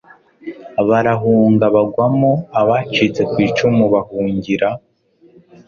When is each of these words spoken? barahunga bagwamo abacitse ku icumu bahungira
barahunga 0.87 1.65
bagwamo 1.75 2.31
abacitse 2.61 3.21
ku 3.31 3.35
icumu 3.47 3.83
bahungira 3.93 4.67